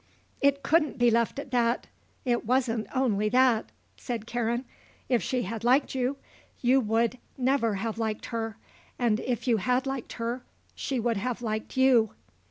[0.41, 1.85] "It couldn't be left at that.
[2.25, 4.65] It wasn't only that," said Karen.
[5.09, 6.17] "If she had liked you,
[6.59, 8.57] you would never have liked her;
[8.97, 10.41] and if you had liked her
[10.73, 12.13] she would have liked you."